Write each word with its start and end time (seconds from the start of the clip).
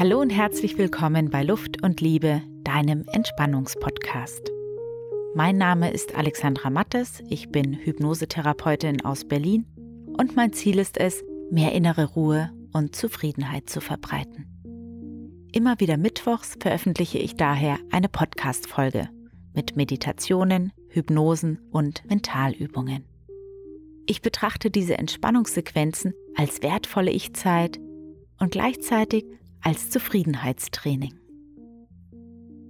Hallo 0.00 0.18
und 0.18 0.30
herzlich 0.30 0.78
willkommen 0.78 1.28
bei 1.28 1.42
Luft 1.42 1.82
und 1.82 2.00
Liebe, 2.00 2.40
deinem 2.64 3.04
Entspannungspodcast. 3.12 4.50
Mein 5.34 5.58
Name 5.58 5.90
ist 5.90 6.14
Alexandra 6.14 6.70
Mattes, 6.70 7.22
ich 7.28 7.50
bin 7.50 7.74
Hypnosetherapeutin 7.74 9.04
aus 9.04 9.28
Berlin 9.28 9.66
und 10.16 10.36
mein 10.36 10.54
Ziel 10.54 10.78
ist 10.78 10.96
es, 10.96 11.22
mehr 11.50 11.72
innere 11.72 12.06
Ruhe 12.06 12.50
und 12.72 12.96
Zufriedenheit 12.96 13.68
zu 13.68 13.82
verbreiten. 13.82 14.46
Immer 15.52 15.80
wieder 15.80 15.98
mittwochs 15.98 16.56
veröffentliche 16.58 17.18
ich 17.18 17.36
daher 17.36 17.76
eine 17.90 18.08
Podcast-Folge 18.08 19.10
mit 19.52 19.76
Meditationen, 19.76 20.72
Hypnosen 20.88 21.58
und 21.72 22.08
Mentalübungen. 22.08 23.04
Ich 24.06 24.22
betrachte 24.22 24.70
diese 24.70 24.96
Entspannungssequenzen 24.96 26.14
als 26.36 26.62
wertvolle 26.62 27.10
Ich-Zeit 27.10 27.78
und 28.38 28.52
gleichzeitig 28.52 29.26
als 29.62 29.90
Zufriedenheitstraining. 29.90 31.18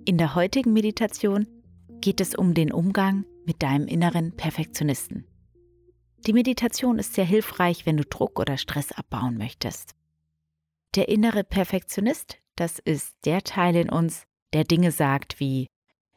In 0.05 0.19
der 0.19 0.35
heutigen 0.35 0.73
Meditation 0.73 1.47
geht 2.01 2.21
es 2.21 2.35
um 2.35 2.55
den 2.55 2.73
Umgang 2.73 3.25
mit 3.45 3.63
deinem 3.63 3.87
inneren 3.87 4.37
Perfektionisten. 4.37 5.27
Die 6.27 6.33
Meditation 6.33 6.99
ist 6.99 7.15
sehr 7.15 7.25
hilfreich, 7.25 7.87
wenn 7.87 7.97
du 7.97 8.05
Druck 8.05 8.39
oder 8.39 8.57
Stress 8.57 8.93
abbauen 8.93 9.39
möchtest. 9.39 9.95
Der 10.95 11.09
innere 11.09 11.45
Perfektionist, 11.45 12.39
das 12.57 12.79
ist 12.79 13.15
der 13.25 13.43
Teil 13.43 13.77
in 13.77 13.89
uns, 13.89 14.25
der 14.53 14.65
Dinge 14.65 14.91
sagt 14.91 15.41
wie 15.41 15.69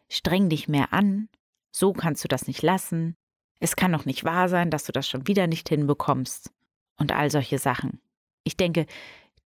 streng 0.10 0.50
dich 0.50 0.68
mehr 0.68 0.92
an, 0.92 1.30
so 1.72 1.94
kannst 1.94 2.24
du 2.24 2.28
das 2.28 2.48
nicht 2.48 2.62
lassen, 2.62 3.16
es 3.60 3.76
kann 3.76 3.94
doch 3.94 4.06
nicht 4.06 4.24
wahr 4.24 4.50
sein, 4.50 4.70
dass 4.70 4.84
du 4.84 4.92
das 4.92 5.08
schon 5.08 5.28
wieder 5.28 5.48
nicht 5.48 5.70
hinbekommst 5.70 6.52
und 6.98 7.12
all 7.12 7.32
solche 7.32 7.60
Sachen. 7.60 8.02
Ich 8.44 8.58
denke, 8.58 8.86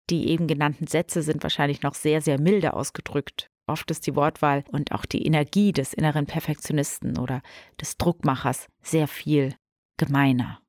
die 0.09 0.29
eben 0.29 0.47
genannten 0.47 0.87
Sätze 0.87 1.21
sind 1.21 1.43
wahrscheinlich 1.43 1.81
noch 1.81 1.93
sehr, 1.93 2.21
sehr 2.21 2.39
milde 2.39 2.73
ausgedrückt. 2.73 3.49
Oft 3.67 3.89
ist 3.89 4.05
die 4.05 4.15
Wortwahl 4.15 4.63
und 4.71 4.91
auch 4.91 5.05
die 5.05 5.25
Energie 5.25 5.71
des 5.71 5.93
inneren 5.93 6.27
Perfektionisten 6.27 7.17
oder 7.17 7.41
des 7.81 7.97
Druckmachers 7.97 8.67
sehr 8.83 9.07
viel 9.07 9.55
gemeiner. 9.97 10.59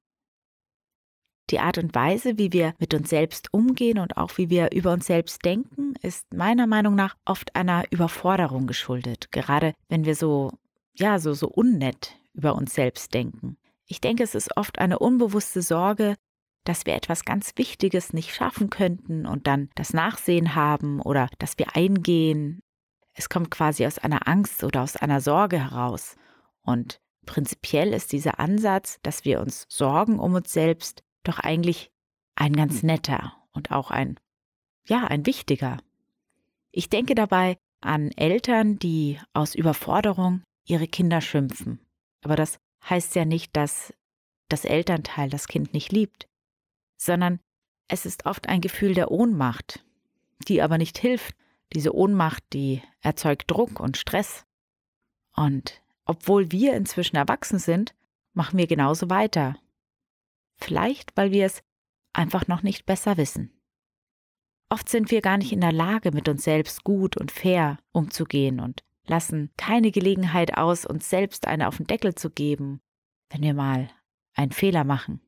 Die 1.51 1.61
Art 1.61 1.79
und 1.79 1.95
Weise, 1.95 2.39
wie 2.39 2.53
wir 2.53 2.75
mit 2.79 2.93
uns 2.93 3.11
selbst 3.11 3.53
umgehen 3.53 3.99
und 3.99 4.17
auch 4.17 4.37
wie 4.37 4.51
wir 4.51 4.73
über 4.73 4.93
uns 4.93 5.07
selbst 5.07 5.45
denken, 5.45 5.95
ist 6.03 6.33
meiner 6.35 6.67
Meinung 6.67 6.97
nach 6.97 7.17
oft 7.25 7.55
einer 7.55 7.85
Überforderung 7.91 8.67
geschuldet, 8.67 9.31
gerade 9.31 9.75
wenn 9.89 10.05
wir 10.05 10.17
so, 10.17 10.51
ja, 10.95 11.21
so, 11.21 11.35
so 11.35 11.47
unnett 11.47 12.17
über 12.33 12.57
uns 12.57 12.75
selbst 12.75 13.15
denken. 13.15 13.59
Ich 13.87 14.01
denke, 14.01 14.25
es 14.25 14.35
ist 14.35 14.57
oft 14.57 14.81
eine 14.81 14.99
unbewusste 14.99 15.63
Sorge, 15.63 16.17
dass 16.69 16.85
wir 16.85 16.95
etwas 16.95 17.25
ganz 17.25 17.53
Wichtiges 17.57 18.13
nicht 18.13 18.35
schaffen 18.35 18.71
könnten 18.71 19.25
und 19.25 19.47
dann 19.47 19.71
das 19.77 19.93
Nachsehen 19.93 20.55
haben 20.55 21.01
oder 21.01 21.29
dass 21.39 21.59
wir 21.59 21.77
eingehen. 21.77 22.61
Es 23.15 23.29
kommt 23.29 23.51
quasi 23.51 23.87
aus 23.87 23.99
einer 23.99 24.29
Angst 24.29 24.65
oder 24.65 24.83
aus 24.83 24.97
einer 24.97 25.21
Sorge 25.21 25.59
heraus. 25.59 26.17
Und 26.63 27.01
prinzipiell 27.25 27.93
ist 27.93 28.13
dieser 28.13 28.41
Ansatz, 28.41 28.99
dass 29.03 29.25
wir 29.25 29.41
uns 29.41 29.65
sorgen 29.69 30.19
um 30.19 30.35
uns 30.35 30.53
selbst, 30.53 31.03
doch 31.23 31.39
eigentlich 31.39 31.91
ein 32.35 32.53
ganz 32.53 32.83
netter 32.83 33.33
und 33.53 33.71
auch 33.71 33.91
ein, 33.91 34.19
ja, 34.87 35.05
ein 35.05 35.25
wichtiger. 35.25 35.79
Ich 36.73 36.91
denke 36.91 37.15
dabei 37.15 37.57
an 37.81 38.11
Eltern, 38.13 38.79
die 38.79 39.19
aus 39.33 39.55
Überforderung 39.55 40.43
ihre 40.65 40.89
Kinder 40.89 41.21
schimpfen. 41.21 41.81
Aber 42.23 42.37
das 42.37 42.59
heißt 42.89 43.15
ja 43.15 43.25
nicht, 43.25 43.57
dass 43.57 43.95
das 44.49 44.65
Elternteil 44.65 45.31
das 45.31 45.49
Kind 45.49 45.73
nicht 45.73 45.93
liebt 45.93 46.29
sondern 46.97 47.41
es 47.89 48.07
ist 48.07 48.27
oft 48.27 48.49
ein 48.49 48.61
Gefühl 48.61 48.95
der 48.95 49.11
Ohnmacht, 49.11 49.85
die 50.49 50.63
aber 50.63 50.79
nicht 50.79 50.99
hilft. 50.99 51.37
Diese 51.73 51.95
Ohnmacht, 51.95 52.43
die 52.53 52.83
erzeugt 53.01 53.51
Druck 53.51 53.81
und 53.81 53.97
Stress. 53.97 54.45
Und 55.35 55.83
obwohl 56.05 56.51
wir 56.53 56.75
inzwischen 56.75 57.17
erwachsen 57.17 57.59
sind, 57.59 57.95
machen 58.33 58.59
wir 58.59 58.67
genauso 58.67 59.11
weiter. 59.11 59.57
Vielleicht, 60.57 61.17
weil 61.17 61.33
wir 61.33 61.47
es 61.47 61.63
einfach 62.13 62.47
noch 62.47 62.63
nicht 62.63 62.87
besser 62.87 63.17
wissen. 63.17 63.53
Oft 64.69 64.89
sind 64.89 65.11
wir 65.11 65.21
gar 65.21 65.39
nicht 65.39 65.53
in 65.53 65.61
der 65.61 65.73
Lage, 65.73 66.11
mit 66.13 66.29
uns 66.29 66.45
selbst 66.45 66.83
gut 66.83 67.17
und 67.17 67.31
fair 67.31 67.79
umzugehen 67.93 68.59
und 68.61 68.83
lassen 69.07 69.51
keine 69.57 69.93
Gelegenheit 69.93 70.57
aus, 70.57 70.87
uns 70.87 71.09
selbst 71.09 71.47
eine 71.47 71.69
auf 71.69 71.77
den 71.77 71.87
Deckel 71.87 72.15
zu 72.15 72.31
geben, 72.31 72.81
wenn 73.31 73.43
wir 73.43 73.55
mal 73.55 73.89
einen 74.35 74.53
Fehler 74.53 74.85
machen. 74.85 75.21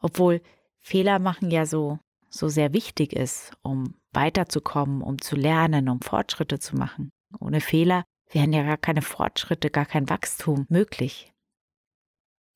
Obwohl 0.00 0.42
Fehler 0.78 1.18
machen 1.18 1.50
ja 1.50 1.66
so, 1.66 1.98
so 2.28 2.48
sehr 2.48 2.72
wichtig 2.72 3.12
ist, 3.12 3.52
um 3.62 3.94
weiterzukommen, 4.12 5.02
um 5.02 5.20
zu 5.20 5.36
lernen, 5.36 5.88
um 5.88 6.00
Fortschritte 6.00 6.58
zu 6.58 6.76
machen. 6.76 7.10
Ohne 7.40 7.60
Fehler 7.60 8.04
wären 8.30 8.52
ja 8.52 8.62
gar 8.62 8.76
keine 8.76 9.02
Fortschritte, 9.02 9.70
gar 9.70 9.86
kein 9.86 10.08
Wachstum 10.08 10.66
möglich. 10.68 11.32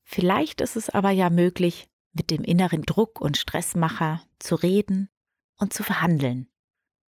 Vielleicht 0.03 0.61
ist 0.61 0.75
es 0.75 0.89
aber 0.89 1.11
ja 1.11 1.29
möglich, 1.29 1.87
mit 2.13 2.29
dem 2.29 2.43
inneren 2.43 2.83
Druck 2.83 3.19
und 3.21 3.37
Stressmacher 3.37 4.21
zu 4.39 4.55
reden 4.55 5.09
und 5.57 5.73
zu 5.73 5.83
verhandeln. 5.83 6.47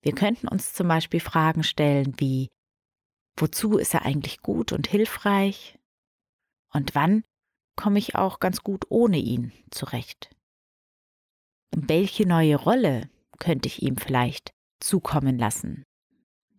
Wir 0.01 0.13
könnten 0.13 0.49
uns 0.49 0.73
zum 0.73 0.89
Beispiel 0.89 1.21
Fragen 1.21 1.65
stellen 1.65 2.15
wie, 2.19 2.49
wozu 3.37 3.77
ist 3.77 3.93
er 3.93 4.05
eigentlich 4.05 4.41
gut 4.41 4.73
und 4.73 4.87
hilfreich? 4.87 5.79
Und 6.73 6.95
wann 6.95 7.25
komme 7.77 7.99
ich 7.99 8.15
auch 8.15 8.41
ganz 8.41 8.63
gut 8.63 8.87
ohne 8.89 9.19
ihn 9.19 9.53
zurecht. 9.71 10.31
Welche 11.71 12.27
neue 12.27 12.57
Rolle 12.57 13.11
könnte 13.39 13.69
ich 13.69 13.83
ihm 13.83 13.97
vielleicht 13.97 14.55
zukommen 14.81 15.39
lassen? 15.39 15.85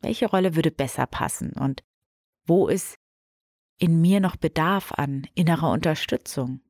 Welche 0.01 0.27
Rolle 0.27 0.56
würde 0.56 0.72
besser 0.72 1.07
passen 1.07 1.53
und 1.53 1.83
wo 2.45 2.67
ist 2.67 2.97
in 3.79 4.00
mir 4.00 4.19
noch 4.19 4.35
Bedarf 4.35 4.91
an 4.94 5.27
innerer 5.33 5.72
Unterstützung? 5.72 6.61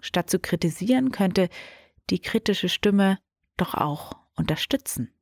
Statt 0.00 0.30
zu 0.30 0.38
kritisieren, 0.38 1.12
könnte 1.12 1.48
die 2.08 2.18
kritische 2.18 2.68
Stimme 2.68 3.18
doch 3.56 3.74
auch 3.74 4.16
unterstützen. 4.36 5.12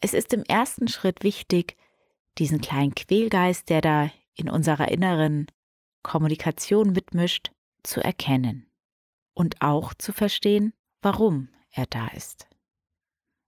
Es 0.00 0.14
ist 0.14 0.32
im 0.32 0.42
ersten 0.42 0.88
Schritt 0.88 1.22
wichtig, 1.22 1.76
diesen 2.38 2.60
kleinen 2.60 2.94
Quälgeist, 2.94 3.68
der 3.68 3.80
da 3.80 4.10
in 4.34 4.48
unserer 4.50 4.88
inneren 4.88 5.46
Kommunikation 6.06 6.92
mitmischt, 6.92 7.50
zu 7.82 8.00
erkennen 8.00 8.70
und 9.34 9.60
auch 9.60 9.92
zu 9.92 10.12
verstehen, 10.12 10.72
warum 11.02 11.48
er 11.72 11.86
da 11.86 12.06
ist. 12.06 12.46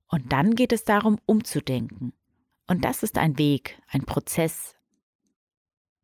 Und 0.09 0.33
dann 0.33 0.57
geht 0.57 0.73
es 0.73 0.83
darum, 0.83 1.21
umzudenken. 1.25 2.13
Und 2.67 2.85
das 2.85 3.05
ist 3.05 3.17
ein 3.17 3.39
Weg, 3.39 3.81
ein 3.87 4.05
Prozess. 4.05 4.75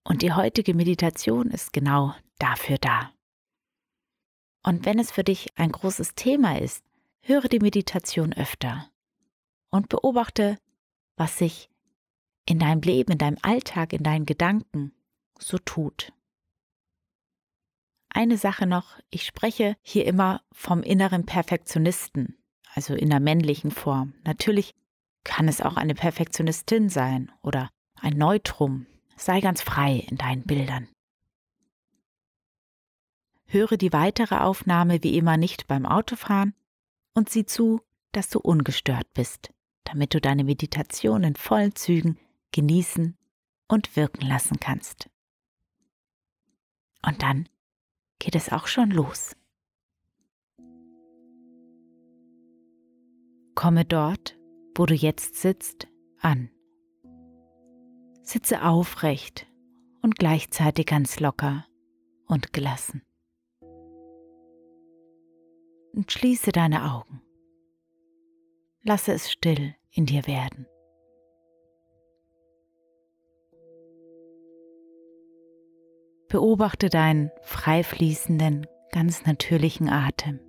Und 0.04 0.22
die 0.22 0.32
heutige 0.32 0.74
Meditation 0.74 1.50
ist 1.50 1.72
genau 1.72 2.14
dafür 2.38 2.78
da. 2.78 3.10
Und 4.62 4.86
wenn 4.86 5.00
es 5.00 5.10
für 5.10 5.24
dich 5.24 5.58
ein 5.58 5.72
großes 5.72 6.14
Thema 6.14 6.60
ist, 6.60 6.84
höre 7.20 7.48
die 7.48 7.58
Meditation 7.58 8.32
öfter 8.32 8.88
und 9.70 9.88
beobachte, 9.88 10.58
was 11.16 11.36
sich 11.36 11.68
in 12.46 12.60
deinem 12.60 12.80
Leben, 12.82 13.10
in 13.10 13.18
deinem 13.18 13.38
Alltag, 13.42 13.92
in 13.92 14.04
deinen 14.04 14.24
Gedanken 14.24 14.92
so 15.40 15.58
tut. 15.58 16.12
Eine 18.16 18.38
Sache 18.38 18.66
noch, 18.66 18.96
ich 19.10 19.26
spreche 19.26 19.76
hier 19.82 20.06
immer 20.06 20.40
vom 20.52 20.84
inneren 20.84 21.26
Perfektionisten, 21.26 22.38
also 22.72 22.94
in 22.94 23.10
der 23.10 23.18
männlichen 23.18 23.72
Form. 23.72 24.14
Natürlich 24.22 24.72
kann 25.24 25.48
es 25.48 25.60
auch 25.60 25.76
eine 25.76 25.96
Perfektionistin 25.96 26.88
sein 26.88 27.32
oder 27.42 27.70
ein 27.96 28.16
Neutrum. 28.16 28.86
Sei 29.16 29.40
ganz 29.40 29.62
frei 29.62 30.06
in 30.08 30.16
deinen 30.16 30.44
Bildern. 30.44 30.88
Höre 33.46 33.76
die 33.76 33.92
weitere 33.92 34.36
Aufnahme 34.36 35.02
wie 35.02 35.18
immer 35.18 35.36
nicht 35.36 35.66
beim 35.66 35.84
Autofahren 35.84 36.54
und 37.14 37.30
sieh 37.30 37.46
zu, 37.46 37.80
dass 38.12 38.30
du 38.30 38.38
ungestört 38.38 39.12
bist, 39.14 39.52
damit 39.82 40.14
du 40.14 40.20
deine 40.20 40.44
Meditation 40.44 41.24
in 41.24 41.34
vollen 41.34 41.74
Zügen 41.74 42.20
genießen 42.52 43.18
und 43.66 43.96
wirken 43.96 44.24
lassen 44.24 44.60
kannst. 44.60 45.10
Und 47.02 47.20
dann 47.22 47.48
geht 48.18 48.34
es 48.34 48.50
auch 48.50 48.66
schon 48.66 48.90
los. 48.90 49.36
Komme 53.54 53.84
dort, 53.84 54.36
wo 54.74 54.86
du 54.86 54.94
jetzt 54.94 55.36
sitzt, 55.36 55.88
an. 56.18 56.50
Sitze 58.22 58.62
aufrecht 58.62 59.46
und 60.02 60.16
gleichzeitig 60.16 60.86
ganz 60.86 61.20
locker 61.20 61.66
und 62.26 62.52
gelassen. 62.52 63.02
Und 65.92 66.10
schließe 66.10 66.50
deine 66.50 66.92
Augen. 66.92 67.22
Lasse 68.82 69.12
es 69.12 69.30
still 69.30 69.74
in 69.90 70.06
dir 70.06 70.26
werden. 70.26 70.66
Beobachte 76.34 76.88
deinen 76.88 77.30
frei 77.42 77.84
fließenden, 77.84 78.66
ganz 78.90 79.24
natürlichen 79.24 79.88
Atem. 79.88 80.40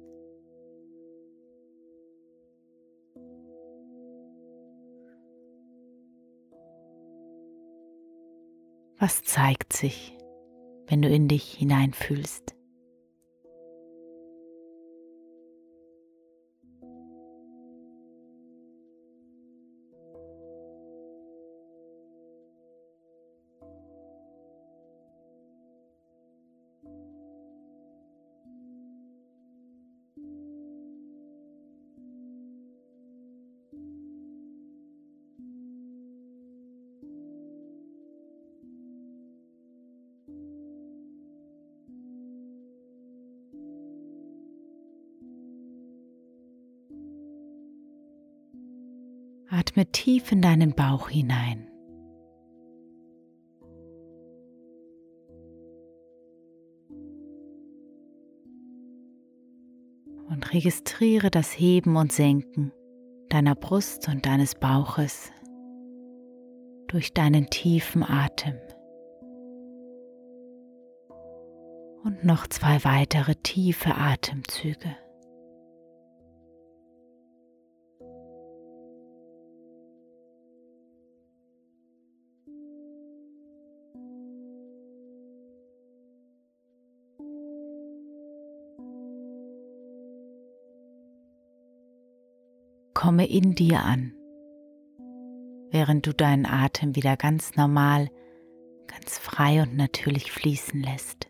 Was 8.97 9.21
zeigt 9.21 9.73
sich, 9.73 10.17
wenn 10.87 11.03
du 11.03 11.07
in 11.07 11.27
dich 11.27 11.51
hineinfühlst? 11.51 12.54
Atme 49.75 49.91
tief 49.91 50.31
in 50.31 50.41
deinen 50.41 50.73
Bauch 50.73 51.09
hinein. 51.09 51.67
Und 60.29 60.53
registriere 60.53 61.29
das 61.29 61.51
Heben 61.59 61.97
und 61.97 62.13
Senken 62.13 62.71
deiner 63.27 63.53
Brust 63.53 64.07
und 64.07 64.25
deines 64.25 64.55
Bauches 64.55 65.33
durch 66.87 67.13
deinen 67.13 67.49
tiefen 67.49 68.01
Atem. 68.03 68.55
Und 72.05 72.23
noch 72.23 72.47
zwei 72.47 72.81
weitere 72.85 73.35
tiefe 73.35 73.93
Atemzüge. 73.95 74.95
Komme 93.05 93.29
in 93.29 93.53
dir 93.53 93.83
an, 93.83 94.13
während 95.69 96.07
du 96.07 96.11
deinen 96.11 96.47
Atem 96.47 96.95
wieder 96.95 97.15
ganz 97.17 97.55
normal, 97.55 98.09
ganz 98.87 99.19
frei 99.19 99.61
und 99.61 99.77
natürlich 99.77 100.31
fließen 100.31 100.81
lässt. 100.81 101.29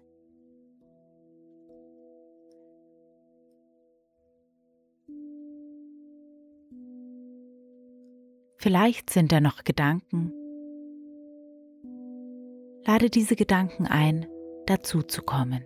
Vielleicht 8.58 9.10
sind 9.10 9.34
da 9.34 9.42
noch 9.42 9.66
Gedanken. 9.66 10.32
Lade 12.86 13.10
diese 13.10 13.36
Gedanken 13.36 13.86
ein, 13.86 14.28
dazu 14.66 15.04
zu 15.04 15.22
kommen. 15.24 15.66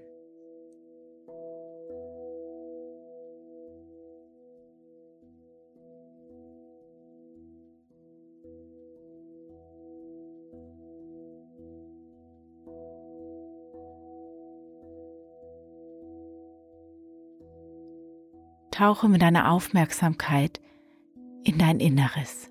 Tauche 18.79 19.09
mit 19.09 19.21
deiner 19.21 19.51
Aufmerksamkeit 19.51 20.61
in 21.43 21.57
dein 21.57 21.81
Inneres. 21.81 22.49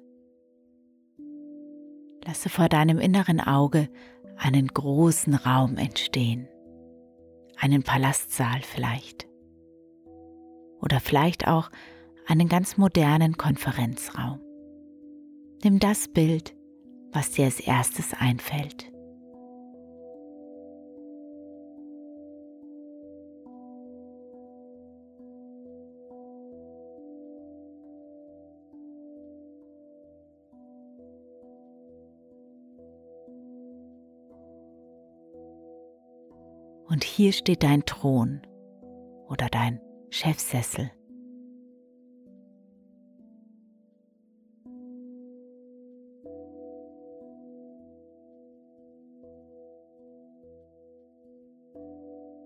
Lasse 2.22 2.50
vor 2.50 2.68
deinem 2.68 2.98
inneren 2.98 3.40
Auge 3.40 3.88
einen 4.36 4.68
großen 4.68 5.34
Raum 5.34 5.78
entstehen, 5.78 6.46
einen 7.56 7.82
Palastsaal 7.82 8.60
vielleicht 8.60 9.26
oder 10.82 11.00
vielleicht 11.00 11.48
auch 11.48 11.70
einen 12.26 12.50
ganz 12.50 12.76
modernen 12.76 13.38
Konferenzraum. 13.38 14.38
Nimm 15.64 15.78
das 15.78 16.08
Bild, 16.08 16.54
was 17.10 17.30
dir 17.30 17.46
als 17.46 17.58
erstes 17.58 18.12
einfällt. 18.12 18.92
Hier 37.18 37.32
steht 37.32 37.64
dein 37.64 37.84
Thron 37.84 38.42
oder 39.26 39.48
dein 39.48 39.80
Chefsessel. 40.08 40.88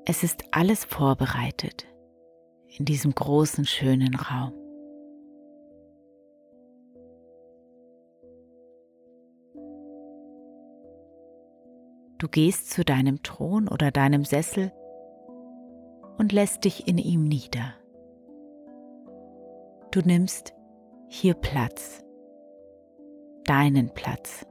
Es 0.07 0.23
ist 0.23 0.43
alles 0.53 0.87
vorbereitet 0.87 1.87
in 2.79 2.87
diesem 2.87 3.15
großen, 3.15 3.67
schönen 3.67 4.15
Raum. 4.15 4.62
Du 12.23 12.29
gehst 12.29 12.71
zu 12.71 12.85
deinem 12.85 13.25
Thron 13.25 13.67
oder 13.67 13.91
deinem 13.91 14.25
Sessel 14.25 14.71
und 16.19 16.31
lässt 16.31 16.63
dich 16.63 16.87
in 16.87 16.97
ihm 16.97 17.25
nieder. 17.25 17.75
Du 19.91 20.03
nimmst 20.03 20.55
hier 21.09 21.35
Platz. 21.35 22.05
Deinen 23.43 23.93
Platz 23.93 24.47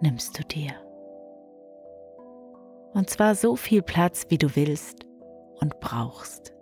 nimmst 0.00 0.36
du 0.36 0.42
dir. 0.42 0.72
Und 2.92 3.08
zwar 3.08 3.36
so 3.36 3.54
viel 3.54 3.82
Platz, 3.82 4.26
wie 4.28 4.38
du 4.38 4.56
willst 4.56 5.06
und 5.60 5.78
brauchst. 5.78 6.52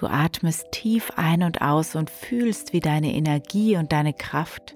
Du 0.00 0.06
atmest 0.06 0.72
tief 0.72 1.12
ein 1.16 1.42
und 1.42 1.60
aus 1.60 1.94
und 1.94 2.08
fühlst, 2.08 2.72
wie 2.72 2.80
deine 2.80 3.12
Energie 3.12 3.76
und 3.76 3.92
deine 3.92 4.14
Kraft 4.14 4.74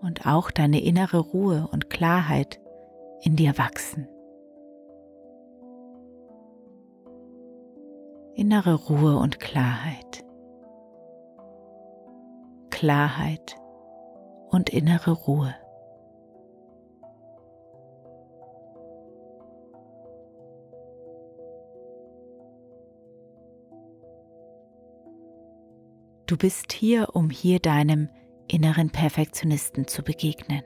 und 0.00 0.26
auch 0.26 0.52
deine 0.52 0.80
innere 0.80 1.18
Ruhe 1.18 1.66
und 1.72 1.90
Klarheit 1.90 2.60
in 3.22 3.34
dir 3.34 3.58
wachsen. 3.58 4.06
Innere 8.36 8.74
Ruhe 8.74 9.16
und 9.16 9.40
Klarheit. 9.40 10.24
Klarheit 12.70 13.56
und 14.50 14.70
innere 14.70 15.10
Ruhe. 15.10 15.52
Du 26.26 26.36
bist 26.36 26.72
hier, 26.72 27.14
um 27.14 27.30
hier 27.30 27.58
deinem 27.58 28.08
inneren 28.48 28.90
Perfektionisten 28.90 29.86
zu 29.86 30.02
begegnen. 30.02 30.62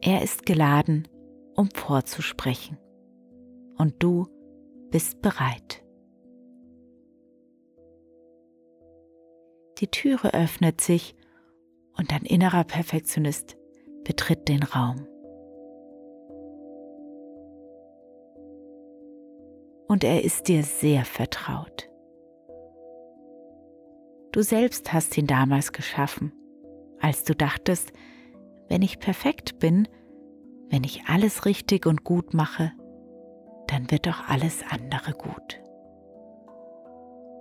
Er 0.00 0.22
ist 0.22 0.44
geladen, 0.44 1.08
um 1.54 1.70
vorzusprechen. 1.70 2.78
Und 3.78 4.02
du 4.02 4.26
bist 4.90 5.22
bereit. 5.22 5.82
Die 9.78 9.88
Türe 9.88 10.34
öffnet 10.34 10.80
sich 10.80 11.14
und 11.96 12.12
dein 12.12 12.24
innerer 12.24 12.64
Perfektionist 12.64 13.56
betritt 14.04 14.48
den 14.48 14.62
Raum. 14.62 15.06
Und 19.94 20.02
er 20.02 20.24
ist 20.24 20.48
dir 20.48 20.64
sehr 20.64 21.04
vertraut. 21.04 21.88
Du 24.32 24.42
selbst 24.42 24.92
hast 24.92 25.16
ihn 25.16 25.28
damals 25.28 25.70
geschaffen, 25.70 26.32
als 26.98 27.22
du 27.22 27.32
dachtest, 27.32 27.92
wenn 28.66 28.82
ich 28.82 28.98
perfekt 28.98 29.60
bin, 29.60 29.86
wenn 30.68 30.82
ich 30.82 31.04
alles 31.06 31.46
richtig 31.46 31.86
und 31.86 32.02
gut 32.02 32.34
mache, 32.34 32.72
dann 33.68 33.88
wird 33.92 34.08
auch 34.08 34.28
alles 34.28 34.64
andere 34.68 35.12
gut. 35.12 35.62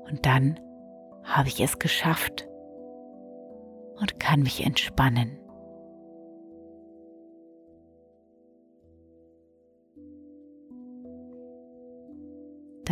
Und 0.08 0.28
dann 0.28 0.60
habe 1.24 1.48
ich 1.48 1.60
es 1.60 1.80
geschafft 1.80 2.48
und 4.00 4.20
kann 4.20 4.42
mich 4.42 4.64
entspannen. 4.64 5.40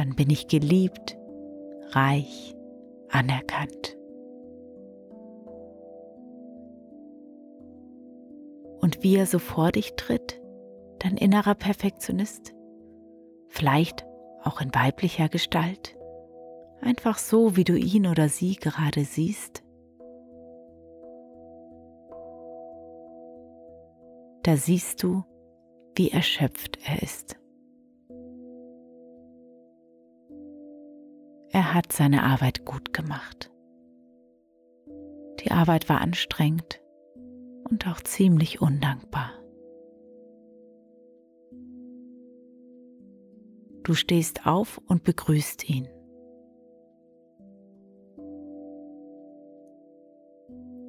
Dann 0.02 0.16
bin 0.16 0.32
ich 0.32 0.48
geliebt, 0.48 1.16
reich, 1.92 2.56
anerkannt. 3.12 3.96
Und 8.80 9.04
wie 9.04 9.16
er 9.16 9.28
so 9.28 9.38
vor 9.38 9.72
dich 9.72 9.94
tritt, 9.98 10.42
dein 10.98 11.18
innerer 11.18 11.54
Perfektionist, 11.54 12.56
vielleicht 13.50 14.04
auch 14.42 14.60
in 14.60 14.74
weiblicher 14.74 15.30
Gestalt, 15.30 15.96
einfach 16.82 17.20
so, 17.20 17.56
wie 17.56 17.64
du 17.64 17.78
ihn 17.78 18.08
oder 18.08 18.28
sie 18.28 18.56
gerade 18.56 19.06
siehst. 19.06 19.62
Da 24.42 24.58
siehst 24.58 25.04
du, 25.04 25.24
wie 25.96 26.10
erschöpft 26.10 26.80
er 26.88 27.04
ist. 27.04 27.41
Hat 31.74 31.94
seine 31.94 32.24
Arbeit 32.24 32.66
gut 32.66 32.92
gemacht. 32.92 33.50
Die 35.40 35.52
Arbeit 35.52 35.88
war 35.88 36.02
anstrengend 36.02 36.82
und 37.70 37.88
auch 37.88 38.02
ziemlich 38.02 38.62
undankbar. 38.62 39.32
Du 43.84 43.94
stehst 43.94 44.46
auf 44.46 44.82
und 44.90 45.06
begrüßt 45.06 45.70
ihn. 45.70 45.88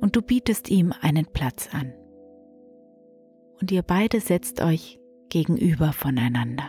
Und 0.01 0.17
du 0.17 0.21
bietest 0.21 0.69
ihm 0.69 0.93
einen 1.01 1.27
Platz 1.27 1.73
an. 1.73 1.95
Und 3.61 3.71
ihr 3.71 3.83
beide 3.83 4.19
setzt 4.19 4.61
euch 4.61 4.99
gegenüber 5.29 5.93
voneinander 5.93 6.69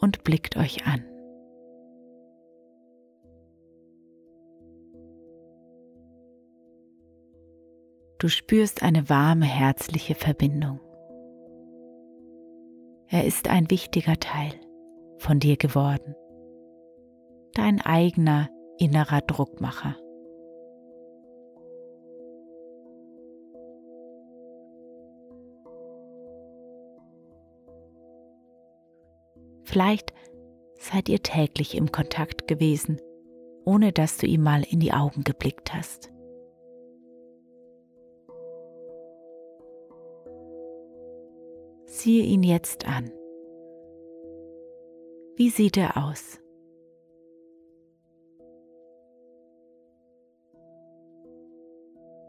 und 0.00 0.24
blickt 0.24 0.56
euch 0.56 0.88
an. 0.88 1.04
Du 8.24 8.30
spürst 8.30 8.82
eine 8.82 9.10
warme, 9.10 9.44
herzliche 9.44 10.14
Verbindung. 10.14 10.80
Er 13.06 13.26
ist 13.26 13.48
ein 13.48 13.70
wichtiger 13.70 14.18
Teil 14.18 14.54
von 15.18 15.40
dir 15.40 15.58
geworden, 15.58 16.14
dein 17.52 17.82
eigener 17.82 18.48
innerer 18.78 19.20
Druckmacher. 19.20 19.96
Vielleicht 29.64 30.14
seid 30.78 31.10
ihr 31.10 31.22
täglich 31.22 31.76
im 31.76 31.92
Kontakt 31.92 32.48
gewesen, 32.48 33.02
ohne 33.66 33.92
dass 33.92 34.16
du 34.16 34.26
ihm 34.26 34.44
mal 34.44 34.62
in 34.62 34.80
die 34.80 34.94
Augen 34.94 35.24
geblickt 35.24 35.74
hast. 35.74 36.13
Siehe 42.04 42.24
ihn 42.24 42.42
jetzt 42.42 42.84
an. 42.84 43.10
Wie 45.36 45.48
sieht 45.48 45.78
er 45.78 45.96
aus? 45.96 46.38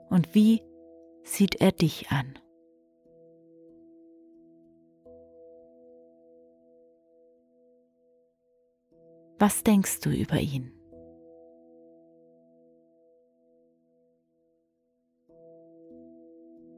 Und 0.09 0.33
wie 0.33 0.61
sieht 1.23 1.55
er 1.59 1.73
dich 1.73 2.09
an? 2.09 2.39
Was 9.39 9.61
denkst 9.63 9.99
du 9.99 10.09
über 10.09 10.39
ihn? 10.39 10.71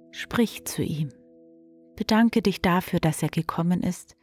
Sprich 0.09 0.65
zu 0.65 0.81
ihm. 0.81 1.09
Bedanke 1.97 2.43
dich 2.43 2.61
dafür, 2.61 2.99
dass 2.99 3.23
er 3.23 3.29
gekommen 3.29 3.81
ist, 3.81 4.15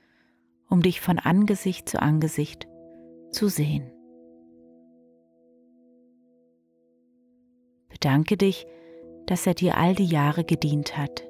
um 0.71 0.81
dich 0.81 1.00
von 1.00 1.19
Angesicht 1.19 1.88
zu 1.88 2.00
Angesicht 2.00 2.69
zu 3.31 3.49
sehen. 3.49 3.90
Bedanke 7.88 8.37
dich, 8.37 8.64
dass 9.26 9.47
er 9.47 9.54
dir 9.54 9.76
all 9.76 9.97
die 9.97 10.07
Jahre 10.07 10.45
gedient 10.45 10.97
hat, 10.97 11.28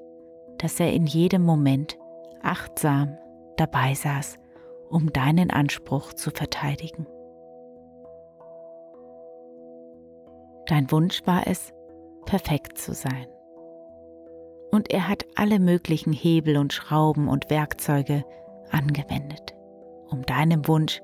dass 0.58 0.78
er 0.80 0.92
in 0.92 1.06
jedem 1.06 1.42
Moment 1.42 1.98
achtsam 2.42 3.16
dabei 3.56 3.94
saß, 3.94 4.38
um 4.90 5.12
deinen 5.14 5.50
Anspruch 5.50 6.12
zu 6.12 6.30
verteidigen. 6.30 7.06
Dein 10.66 10.90
Wunsch 10.90 11.26
war 11.26 11.46
es, 11.46 11.72
perfekt 12.26 12.76
zu 12.76 12.92
sein 12.92 13.33
und 14.74 14.90
er 14.90 15.08
hat 15.08 15.24
alle 15.36 15.60
möglichen 15.60 16.12
Hebel 16.12 16.56
und 16.56 16.72
Schrauben 16.72 17.28
und 17.28 17.48
Werkzeuge 17.48 18.24
angewendet, 18.70 19.54
um 20.08 20.22
deinem 20.22 20.66
Wunsch 20.66 21.00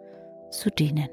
zu 0.51 0.71
dienen. 0.71 1.09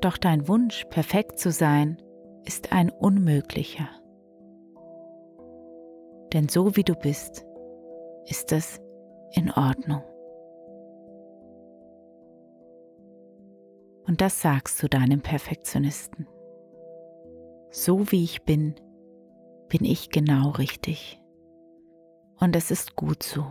Doch 0.00 0.16
dein 0.18 0.48
Wunsch, 0.48 0.86
perfekt 0.86 1.38
zu 1.38 1.52
sein, 1.52 2.02
ist 2.44 2.72
ein 2.72 2.90
unmöglicher. 2.90 3.88
Denn 6.32 6.48
so 6.48 6.74
wie 6.74 6.84
du 6.84 6.94
bist, 6.94 7.44
ist 8.24 8.50
es 8.50 8.80
in 9.32 9.52
Ordnung. 9.52 10.02
Und 14.10 14.20
das 14.20 14.42
sagst 14.42 14.82
du 14.82 14.88
deinem 14.88 15.20
Perfektionisten. 15.20 16.26
So 17.70 18.10
wie 18.10 18.24
ich 18.24 18.42
bin, 18.42 18.74
bin 19.68 19.84
ich 19.84 20.10
genau 20.10 20.50
richtig. 20.50 21.22
Und 22.40 22.56
es 22.56 22.72
ist 22.72 22.96
gut 22.96 23.22
so. 23.22 23.46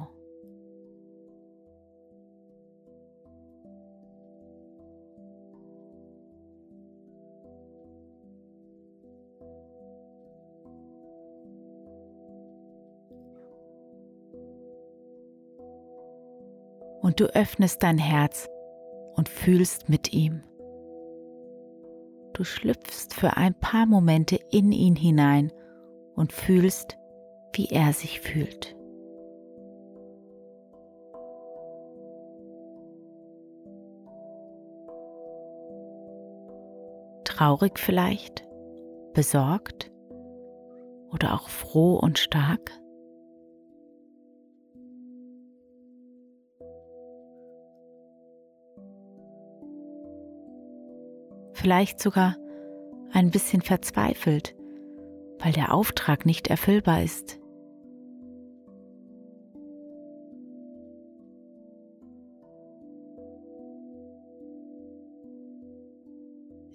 Und 17.02 17.22
du 17.22 17.34
öffnest 17.34 17.82
dein 17.82 17.98
Herz 17.98 18.50
und 19.16 19.30
fühlst 19.30 19.88
mit 19.88 20.12
ihm. 20.12 20.44
Du 22.34 22.44
schlüpfst 22.44 23.14
für 23.14 23.38
ein 23.38 23.54
paar 23.54 23.86
Momente 23.86 24.40
in 24.52 24.72
ihn 24.72 24.96
hinein 24.96 25.52
und 26.16 26.32
fühlst, 26.34 26.98
wie 27.54 27.68
er 27.68 27.94
sich 27.94 28.22
fühlt. 28.22 28.76
Traurig 37.26 37.80
vielleicht, 37.80 38.46
besorgt 39.14 39.92
oder 41.12 41.34
auch 41.34 41.50
froh 41.50 41.96
und 41.96 42.20
stark? 42.20 42.72
Vielleicht 51.60 52.00
sogar 52.00 52.38
ein 53.12 53.32
bisschen 53.32 53.62
verzweifelt, 53.62 54.56
weil 55.40 55.52
der 55.52 55.74
Auftrag 55.74 56.26
nicht 56.26 56.48
erfüllbar 56.48 57.04
ist. 57.04 57.38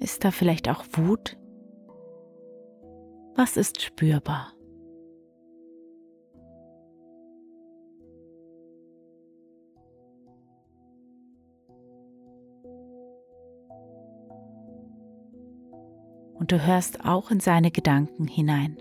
Ist 0.01 0.23
da 0.23 0.31
vielleicht 0.31 0.69
auch 0.69 0.85
Wut? 0.93 1.39
Was 3.37 3.57
ist 3.57 3.81
spürbar? 3.81 4.54
Und 16.45 16.53
du 16.53 16.63
hörst 16.63 17.07
auch 17.07 17.31
in 17.31 17.41
seine 17.41 17.71
Gedanken 17.71 18.29
hinein. 18.29 18.77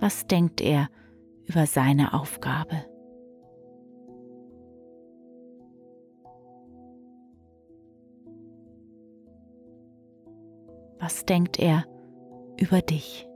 Was 0.00 0.26
denkt 0.26 0.62
er 0.62 0.88
über 1.44 1.66
seine 1.66 2.14
Aufgabe? 2.14 2.86
Was 10.98 11.26
denkt 11.26 11.58
er 11.58 11.84
über 12.58 12.80
dich? 12.80 13.28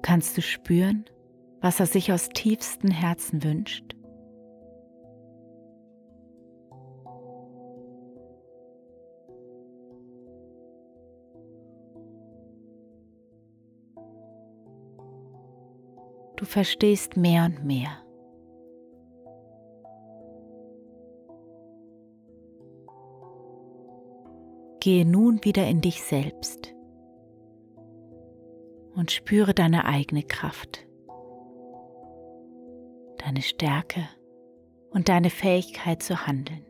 Kannst 0.00 0.38
du 0.38 0.40
spüren, 0.40 1.04
was 1.66 1.80
er 1.80 1.86
sich 1.86 2.12
aus 2.12 2.28
tiefstem 2.28 2.92
Herzen 2.92 3.42
wünscht? 3.42 3.96
Du 16.36 16.44
verstehst 16.44 17.16
mehr 17.16 17.46
und 17.46 17.64
mehr. 17.64 17.90
Gehe 24.78 25.04
nun 25.04 25.42
wieder 25.42 25.66
in 25.66 25.80
dich 25.80 26.00
selbst 26.04 26.72
und 28.94 29.10
spüre 29.10 29.52
deine 29.52 29.84
eigene 29.86 30.22
Kraft, 30.22 30.85
deine 33.26 33.42
Stärke 33.42 34.08
und 34.90 35.08
deine 35.08 35.30
Fähigkeit 35.30 36.00
zu 36.00 36.28
handeln. 36.28 36.64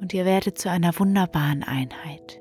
Und 0.00 0.14
ihr 0.14 0.24
werdet 0.24 0.56
zu 0.56 0.70
einer 0.70 0.98
wunderbaren 0.98 1.62
Einheit. 1.62 2.40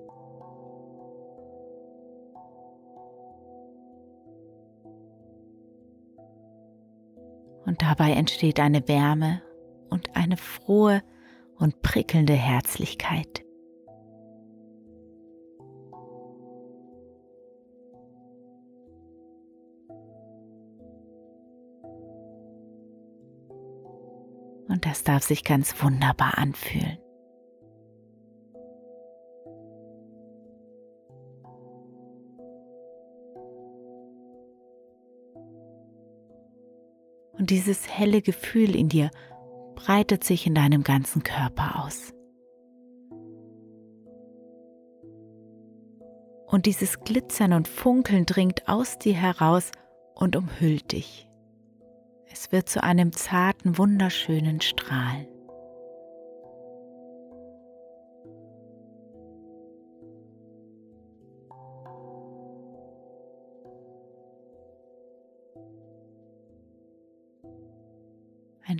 und 7.65 7.83
dabei 7.83 8.13
entsteht 8.13 8.59
eine 8.59 8.87
Wärme 8.87 9.43
und 9.89 10.15
eine 10.15 10.37
frohe 10.37 11.01
und 11.57 11.81
prickelnde 11.81 12.33
Herzlichkeit. 12.33 13.43
Und 24.69 24.85
das 24.85 25.03
darf 25.03 25.23
sich 25.23 25.43
ganz 25.43 25.83
wunderbar 25.83 26.37
anfühlen. 26.37 26.99
Und 37.33 37.49
dieses 37.49 37.89
helle 37.89 38.21
Gefühl 38.21 38.75
in 38.75 38.89
dir 38.89 39.09
breitet 39.79 40.25
sich 40.25 40.45
in 40.45 40.55
deinem 40.55 40.83
ganzen 40.83 41.23
Körper 41.23 41.85
aus. 41.85 42.13
Und 46.47 46.65
dieses 46.65 46.99
Glitzern 46.99 47.53
und 47.53 47.69
Funkeln 47.69 48.25
dringt 48.25 48.67
aus 48.67 48.99
dir 48.99 49.13
heraus 49.13 49.71
und 50.15 50.35
umhüllt 50.35 50.91
dich. 50.91 51.29
Es 52.29 52.51
wird 52.51 52.67
zu 52.67 52.83
einem 52.83 53.13
zarten, 53.13 53.77
wunderschönen 53.77 54.59
Strahl. 54.59 55.27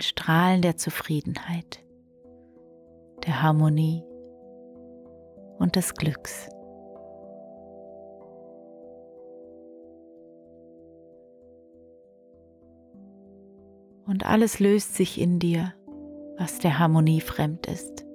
Ein 0.00 0.02
Strahlen 0.02 0.62
der 0.62 0.78
Zufriedenheit, 0.78 1.84
der 3.26 3.42
Harmonie 3.42 4.02
und 5.58 5.76
des 5.76 5.92
Glücks. 5.92 6.48
Und 14.06 14.24
alles 14.24 14.58
löst 14.58 14.94
sich 14.94 15.20
in 15.20 15.38
dir, 15.38 15.74
was 16.38 16.58
der 16.60 16.78
Harmonie 16.78 17.20
fremd 17.20 17.66
ist. 17.66 18.06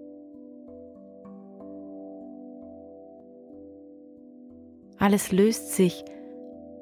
Alles 4.98 5.32
löst 5.32 5.74
sich, 5.74 6.04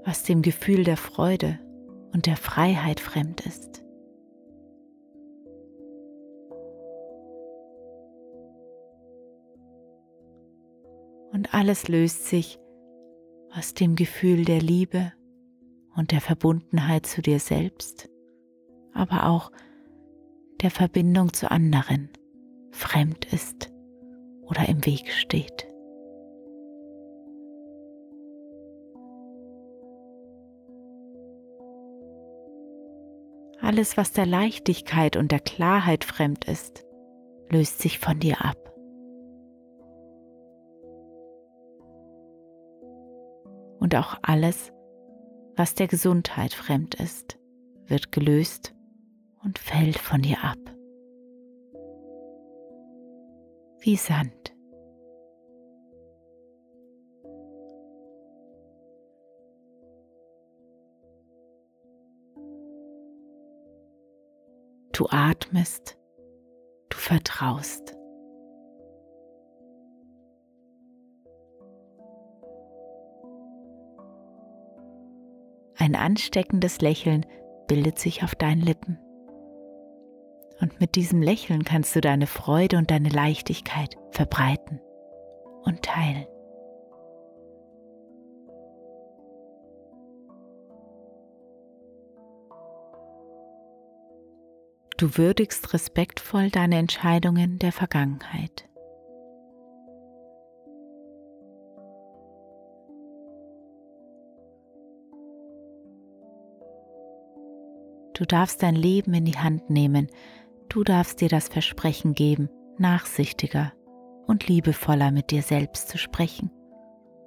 was 0.05 0.23
dem 0.23 0.41
Gefühl 0.41 0.85
der 0.85 0.97
Freude 0.97 1.59
und 2.13 2.25
der 2.25 2.37
Freiheit 2.37 3.01
fremd 3.01 3.45
ist. 3.45 3.72
Alles 11.53 11.87
löst 11.87 12.25
sich, 12.25 12.59
was 13.53 13.73
dem 13.73 13.95
Gefühl 13.95 14.45
der 14.45 14.59
Liebe 14.59 15.13
und 15.95 16.11
der 16.11 16.21
Verbundenheit 16.21 17.05
zu 17.05 17.21
dir 17.21 17.39
selbst, 17.39 18.09
aber 18.93 19.27
auch 19.27 19.51
der 20.61 20.71
Verbindung 20.71 21.33
zu 21.33 21.51
anderen 21.51 22.09
fremd 22.71 23.31
ist 23.31 23.71
oder 24.41 24.67
im 24.67 24.83
Weg 24.85 25.11
steht. 25.11 25.67
Alles, 33.61 33.95
was 33.95 34.11
der 34.11 34.25
Leichtigkeit 34.25 35.15
und 35.15 35.31
der 35.31 35.39
Klarheit 35.39 36.03
fremd 36.03 36.45
ist, 36.45 36.83
löst 37.49 37.79
sich 37.79 37.99
von 37.99 38.19
dir 38.19 38.43
ab. 38.43 38.62
Und 43.93 43.99
auch 43.99 44.17
alles, 44.23 44.71
was 45.55 45.75
der 45.75 45.87
Gesundheit 45.87 46.53
fremd 46.53 46.95
ist, 46.95 47.37
wird 47.85 48.11
gelöst 48.11 48.73
und 49.43 49.59
fällt 49.59 49.99
von 49.99 50.21
dir 50.23 50.43
ab. 50.43 50.57
Wie 53.81 53.95
Sand. 53.95 54.55
Du 64.93 65.07
atmest, 65.09 65.99
du 66.89 66.97
vertraust. 66.97 67.95
Ein 75.83 75.97
ansteckendes 75.97 76.79
Lächeln 76.79 77.25
bildet 77.67 77.99
sich 77.99 78.23
auf 78.23 78.35
deinen 78.35 78.61
Lippen. 78.61 78.97
Und 80.61 80.79
mit 80.79 80.95
diesem 80.95 81.21
Lächeln 81.21 81.65
kannst 81.65 81.93
du 81.93 81.99
deine 81.99 82.25
Freude 82.25 82.77
und 82.77 82.89
deine 82.89 83.09
Leichtigkeit 83.09 83.97
verbreiten 84.11 84.79
und 85.63 85.81
teilen. 85.81 86.25
Du 94.95 95.17
würdigst 95.17 95.73
respektvoll 95.73 96.49
deine 96.49 96.77
Entscheidungen 96.77 97.59
der 97.59 97.73
Vergangenheit. 97.73 98.69
Du 108.23 108.27
darfst 108.27 108.63
dein 108.63 108.75
Leben 108.75 109.13
in 109.13 109.25
die 109.25 109.37
Hand 109.37 109.69
nehmen. 109.69 110.07
Du 110.69 110.85
darfst 110.85 111.19
dir 111.19 111.27
das 111.27 111.49
Versprechen 111.49 112.13
geben, 112.13 112.49
nachsichtiger 112.77 113.73
und 114.27 114.47
liebevoller 114.47 115.11
mit 115.11 115.29
dir 115.29 115.41
selbst 115.41 115.89
zu 115.89 115.97
sprechen 115.97 116.49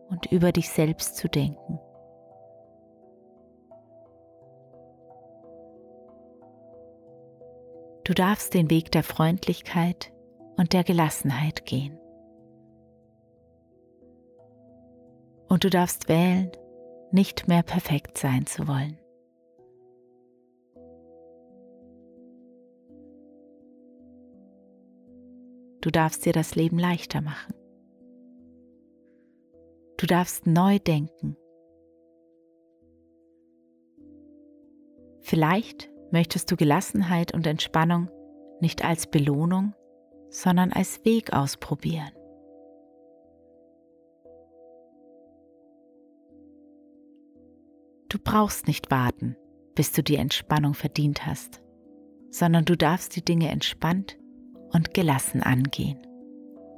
und 0.09 0.33
über 0.33 0.53
dich 0.53 0.71
selbst 0.71 1.17
zu 1.17 1.29
denken. 1.29 1.79
Du 8.05 8.15
darfst 8.15 8.55
den 8.55 8.71
Weg 8.71 8.91
der 8.91 9.03
Freundlichkeit 9.03 10.15
und 10.57 10.73
der 10.73 10.83
Gelassenheit 10.83 11.67
gehen. 11.67 11.99
Und 15.47 15.63
du 15.63 15.69
darfst 15.69 16.09
wählen, 16.09 16.51
nicht 17.13 17.49
mehr 17.49 17.63
perfekt 17.63 18.17
sein 18.17 18.47
zu 18.47 18.67
wollen. 18.67 18.99
Du 25.87 25.93
darfst 25.93 26.27
dir 26.27 26.33
das 26.33 26.57
Leben 26.57 26.81
leichter 26.81 27.21
machen. 27.21 27.55
Du 29.99 30.07
darfst 30.07 30.45
neu 30.45 30.81
denken. 30.81 31.37
Vielleicht 35.21 35.89
möchtest 36.11 36.51
du 36.51 36.57
Gelassenheit 36.57 37.33
und 37.35 37.47
Entspannung 37.47 38.11
nicht 38.61 38.85
als 38.85 39.07
Belohnung, 39.07 39.75
sondern 40.29 40.73
als 40.73 41.05
Weg 41.05 41.33
ausprobieren. 41.33 42.11
Du 48.09 48.19
brauchst 48.19 48.67
nicht 48.67 48.91
warten, 48.91 49.37
bis 49.77 49.93
du 49.93 50.03
die 50.03 50.17
Entspannung 50.17 50.75
verdient 50.75 51.27
hast, 51.27 51.63
sondern 52.31 52.65
du 52.65 52.77
darfst 52.77 53.15
die 53.15 53.25
Dinge 53.25 53.53
entspannt 53.53 54.19
und 54.77 54.93
gelassen 54.93 55.43
angehen, 55.43 56.07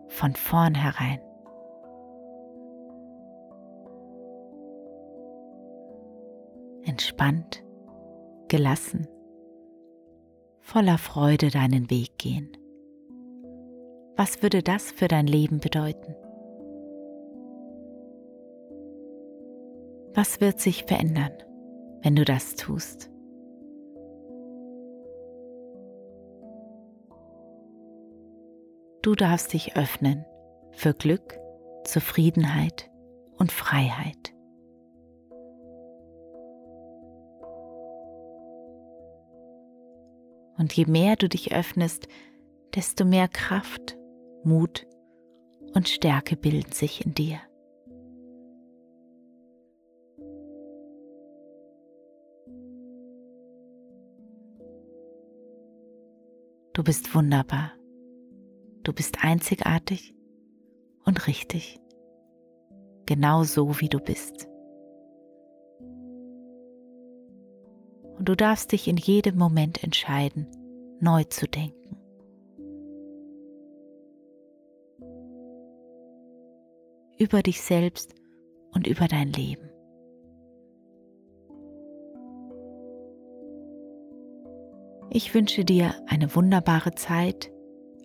von 0.07 0.33
vornherein. 0.37 1.19
Entspannt, 6.85 7.65
gelassen, 8.47 9.09
voller 10.61 10.97
Freude 10.97 11.51
deinen 11.51 11.91
Weg 11.91 12.19
gehen. 12.19 12.57
Was 14.17 14.43
würde 14.43 14.63
das 14.63 14.93
für 14.93 15.09
dein 15.09 15.27
Leben 15.27 15.59
bedeuten? 15.59 16.15
Was 20.15 20.41
wird 20.41 20.61
sich 20.61 20.85
verändern, 20.85 21.33
wenn 22.03 22.15
du 22.15 22.25
das 22.25 22.55
tust? 22.55 23.11
Du 29.03 29.15
darfst 29.15 29.53
dich 29.53 29.77
öffnen 29.77 30.25
für 30.73 30.93
Glück, 30.93 31.39
Zufriedenheit 31.85 32.91
und 33.37 33.53
Freiheit. 33.53 34.35
Und 40.59 40.73
je 40.73 40.87
mehr 40.87 41.15
du 41.15 41.29
dich 41.29 41.55
öffnest, 41.55 42.09
desto 42.75 43.05
mehr 43.05 43.29
Kraft, 43.29 43.97
Mut 44.43 44.87
und 45.75 45.89
Stärke 45.89 46.37
bilden 46.37 46.73
sich 46.73 47.07
in 47.07 47.15
dir. 47.15 47.39
Du 56.73 56.83
bist 56.83 57.15
wunderbar. 57.15 57.78
Du 58.89 58.95
bist 58.95 59.23
einzigartig 59.23 60.15
und 61.05 61.27
richtig. 61.27 61.79
Genau 63.05 63.43
so, 63.45 63.83
wie 63.83 63.91
du 63.91 63.99
bist. 63.99 64.49
Und 68.17 68.31
du 68.31 68.35
darfst 68.35 68.73
dich 68.73 68.89
in 68.89 68.97
jedem 68.97 69.37
Moment 69.37 69.85
entscheiden, 69.85 70.47
neu 71.01 71.25
zu 71.25 71.47
denken. 71.47 71.99
Über 77.19 77.43
dich 77.43 77.61
selbst 77.61 78.15
und 78.73 78.87
über 78.87 79.07
dein 79.07 79.31
Leben. 79.35 79.69
Ich 85.11 85.35
wünsche 85.35 85.67
dir 85.67 85.95
eine 86.07 86.35
wunderbare 86.35 86.95
Zeit, 86.95 87.53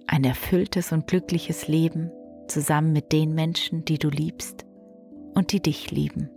ein 0.07 0.23
erfülltes 0.23 0.91
und 0.91 1.07
glückliches 1.07 1.67
Leben 1.67 2.11
zusammen 2.47 2.93
mit 2.93 3.11
den 3.11 3.33
Menschen, 3.33 3.85
die 3.85 3.97
du 3.97 4.09
liebst 4.09 4.65
und 5.33 5.51
die 5.51 5.61
dich 5.61 5.91
lieben. 5.91 6.29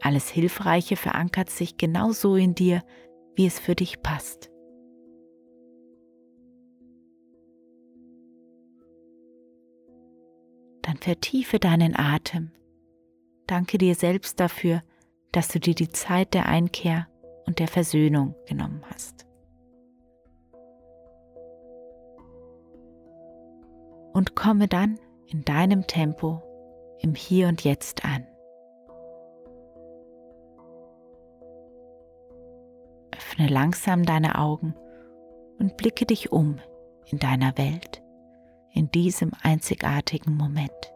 Alles 0.00 0.28
Hilfreiche 0.28 0.96
verankert 0.96 1.50
sich 1.50 1.76
genau 1.76 2.12
so 2.12 2.36
in 2.36 2.54
dir, 2.54 2.82
wie 3.34 3.46
es 3.46 3.58
für 3.58 3.74
dich 3.74 4.00
passt. 4.02 4.50
Dann 10.82 10.96
vertiefe 10.96 11.58
deinen 11.58 11.94
Atem. 11.94 12.52
Danke 13.46 13.76
dir 13.76 13.94
selbst 13.94 14.40
dafür, 14.40 14.82
dass 15.32 15.48
du 15.48 15.60
dir 15.60 15.74
die 15.74 15.90
Zeit 15.90 16.32
der 16.32 16.46
Einkehr 16.46 17.08
und 17.48 17.60
der 17.60 17.66
Versöhnung 17.66 18.34
genommen 18.46 18.82
hast. 18.90 19.26
Und 24.12 24.36
komme 24.36 24.68
dann 24.68 25.00
in 25.26 25.46
deinem 25.46 25.86
Tempo 25.86 26.42
im 27.00 27.14
Hier 27.14 27.48
und 27.48 27.64
Jetzt 27.64 28.04
an. 28.04 28.26
Öffne 33.16 33.48
langsam 33.48 34.04
deine 34.04 34.38
Augen 34.38 34.74
und 35.58 35.78
blicke 35.78 36.04
dich 36.04 36.30
um 36.30 36.60
in 37.06 37.18
deiner 37.18 37.56
Welt, 37.56 38.02
in 38.72 38.90
diesem 38.90 39.32
einzigartigen 39.42 40.36
Moment. 40.36 40.92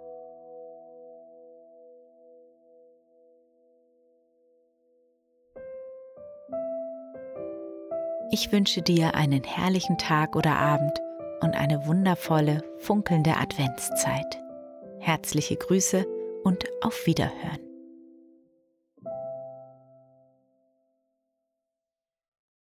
Ich 8.35 8.51
wünsche 8.51 8.81
dir 8.81 9.15
einen 9.15 9.45
herrlichen 9.45 9.99
Tag 9.99 10.37
oder 10.37 10.57
Abend 10.57 10.99
und 11.43 11.55
eine 11.55 11.85
wundervolle, 11.87 12.65
funkelnde 12.79 13.37
Adventszeit. 13.37 14.41
Herzliche 15.01 15.57
Grüße 15.57 16.07
und 16.43 16.65
auf 16.81 17.07
Wiederhören. 17.07 17.72